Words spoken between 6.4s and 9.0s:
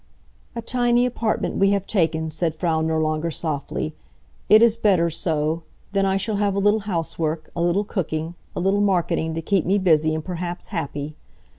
a little housework, a little cooking, a little